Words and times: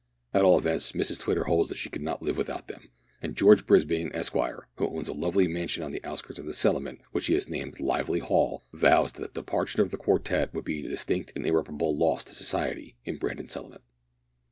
At 0.33 0.41
all 0.41 0.57
events 0.57 0.93
Mrs 0.93 1.19
Twitter 1.19 1.43
holds 1.43 1.69
that 1.69 1.75
she 1.77 1.91
could 1.91 2.01
not 2.01 2.23
live 2.23 2.35
without 2.35 2.67
them, 2.67 2.89
and 3.21 3.35
George 3.37 3.67
Brisbane, 3.67 4.09
Esquire, 4.15 4.67
who 4.77 4.87
owns 4.87 5.07
a 5.07 5.13
lovely 5.13 5.47
mansion 5.47 5.83
on 5.83 5.91
the 5.91 6.03
outskirts 6.03 6.39
of 6.39 6.47
the 6.47 6.55
settlement, 6.55 7.01
which 7.11 7.27
he 7.27 7.35
has 7.35 7.47
named 7.47 7.79
Lively 7.79 8.17
Hall, 8.17 8.63
vows 8.73 9.11
that 9.11 9.35
the 9.35 9.41
departure 9.43 9.83
of 9.83 9.91
that 9.91 9.99
quartette 9.99 10.55
would 10.55 10.65
be 10.65 10.83
a 10.83 10.89
distinct 10.89 11.33
and 11.35 11.45
irreparable 11.45 11.95
loss 11.95 12.23
to 12.23 12.33
society 12.33 12.95
in 13.05 13.17
Brandon 13.17 13.47
Settlement. 13.47 13.83